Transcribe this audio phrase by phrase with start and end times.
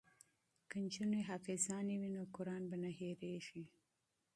[0.69, 3.63] که نجونې حافظانې وي نو قران به نه هیریږي.